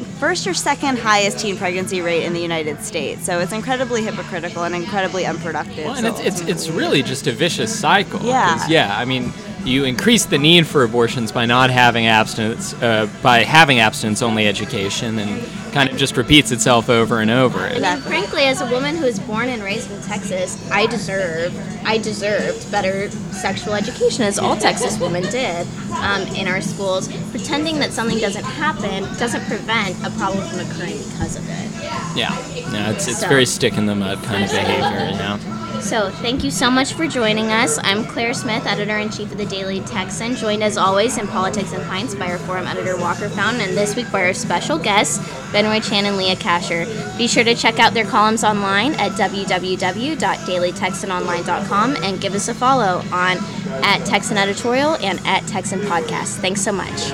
think 0.00 0.18
first 0.18 0.46
or 0.46 0.52
second 0.52 0.98
highest 0.98 1.38
teen 1.38 1.56
pregnancy 1.56 2.02
rate 2.02 2.24
in 2.24 2.34
the 2.34 2.40
United 2.40 2.82
States. 2.82 3.24
So 3.24 3.38
it's 3.38 3.52
incredibly 3.52 4.02
hypocritical 4.02 4.64
and 4.64 4.74
incredibly 4.74 5.24
unproductive. 5.24 5.86
Well, 5.86 5.94
and 5.94 6.06
So 6.06 6.22
it's, 6.22 6.40
it's, 6.40 6.48
it's 6.48 6.68
really 6.68 7.02
just 7.02 7.26
a 7.26 7.32
vicious 7.32 7.78
cycle. 7.78 8.20
Yeah. 8.22 8.66
Yeah. 8.68 8.98
I 8.98 9.06
mean, 9.06 9.32
you 9.66 9.84
increase 9.84 10.24
the 10.26 10.38
need 10.38 10.66
for 10.66 10.84
abortions 10.84 11.32
by 11.32 11.44
not 11.46 11.70
having 11.70 12.06
abstinence, 12.06 12.72
uh, 12.74 13.08
by 13.22 13.42
having 13.42 13.80
abstinence-only 13.80 14.46
education, 14.46 15.18
and 15.18 15.42
kind 15.72 15.90
of 15.90 15.96
just 15.96 16.16
repeats 16.16 16.52
itself 16.52 16.88
over 16.88 17.20
and 17.20 17.30
over. 17.30 17.58
I 17.58 17.78
mean, 17.78 18.00
frankly, 18.02 18.42
as 18.44 18.60
a 18.60 18.70
woman 18.70 18.96
who 18.96 19.04
was 19.04 19.18
born 19.18 19.48
and 19.48 19.62
raised 19.62 19.90
in 19.90 20.00
Texas, 20.02 20.56
I 20.70 20.86
deserve, 20.86 21.52
I 21.84 21.98
deserved 21.98 22.70
better 22.70 23.10
sexual 23.32 23.74
education, 23.74 24.22
as 24.24 24.38
all 24.38 24.56
Texas 24.56 24.98
women 24.98 25.22
did 25.24 25.66
um, 25.94 26.22
in 26.34 26.46
our 26.48 26.60
schools. 26.60 27.08
Pretending 27.30 27.78
that 27.80 27.92
something 27.92 28.18
doesn't 28.18 28.44
happen 28.44 29.02
doesn't 29.18 29.44
prevent 29.46 29.96
a 30.06 30.10
problem 30.12 30.46
from 30.48 30.60
occurring 30.60 30.98
because 31.10 31.36
of 31.36 31.44
it. 31.48 31.72
Yeah, 32.16 32.32
yeah, 32.54 32.90
it's, 32.92 33.06
it's 33.08 33.20
So- 33.20 33.28
very 33.28 33.44
stick 33.46 33.74
in 33.76 33.86
the 33.86 33.94
mud 33.94 34.22
kind 34.22 34.44
of 34.44 34.50
behavior. 34.52 35.10
Yeah. 35.10 35.65
So, 35.86 36.10
thank 36.10 36.42
you 36.42 36.50
so 36.50 36.68
much 36.68 36.94
for 36.94 37.06
joining 37.06 37.52
us. 37.52 37.78
I'm 37.80 38.04
Claire 38.06 38.34
Smith, 38.34 38.66
editor 38.66 38.98
in 38.98 39.08
chief 39.08 39.30
of 39.30 39.38
the 39.38 39.46
Daily 39.46 39.78
Texan, 39.82 40.34
joined 40.34 40.64
as 40.64 40.76
always 40.76 41.16
in 41.16 41.28
Politics 41.28 41.72
and 41.72 41.84
Pints 41.84 42.12
by 42.12 42.28
our 42.28 42.38
forum 42.38 42.66
editor 42.66 42.96
Walker 42.96 43.28
Fountain, 43.28 43.60
and 43.60 43.76
this 43.76 43.94
week 43.94 44.10
by 44.10 44.24
our 44.24 44.34
special 44.34 44.78
guests, 44.78 45.18
Benroy 45.52 45.88
Chan 45.88 46.04
and 46.04 46.16
Leah 46.16 46.34
Kashar. 46.34 46.86
Be 47.16 47.28
sure 47.28 47.44
to 47.44 47.54
check 47.54 47.78
out 47.78 47.94
their 47.94 48.04
columns 48.04 48.42
online 48.42 48.94
at 48.94 49.12
www.dailytexanonline.com 49.12 51.96
and 52.02 52.20
give 52.20 52.34
us 52.34 52.48
a 52.48 52.54
follow 52.54 53.00
on 53.12 53.36
at 53.84 54.04
Texan 54.04 54.38
Editorial 54.38 54.96
and 54.96 55.20
at 55.24 55.46
Texan 55.46 55.78
Podcast. 55.82 56.40
Thanks 56.40 56.62
so 56.62 56.72
much. 56.72 57.12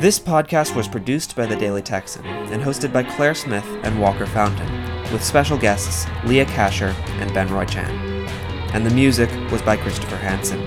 This 0.00 0.18
podcast 0.18 0.74
was 0.74 0.88
produced 0.88 1.36
by 1.36 1.46
the 1.46 1.54
Daily 1.54 1.82
Texan 1.82 2.26
and 2.26 2.64
hosted 2.64 2.92
by 2.92 3.04
Claire 3.04 3.36
Smith 3.36 3.64
and 3.84 4.00
Walker 4.00 4.26
Fountain, 4.26 4.66
with 5.12 5.24
special 5.24 5.58
guests 5.58 6.06
Leah 6.24 6.46
Kashar 6.46 6.94
and 7.20 7.30
Benroy 7.30 7.68
Chan. 7.68 7.90
And 8.74 8.86
the 8.86 8.94
music 8.94 9.30
was 9.50 9.62
by 9.62 9.76
Christopher 9.76 10.16
Hansen. 10.16 10.60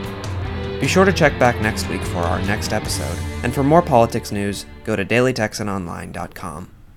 Be 0.79 0.87
sure 0.87 1.05
to 1.05 1.13
check 1.13 1.39
back 1.39 1.59
next 1.61 1.89
week 1.89 2.03
for 2.03 2.19
our 2.19 2.41
next 2.43 2.73
episode, 2.73 3.17
and 3.43 3.53
for 3.53 3.63
more 3.63 3.81
politics 3.81 4.31
news, 4.31 4.65
go 4.83 4.95
to 4.95 5.05
dailytexanonline.com. 5.05 6.74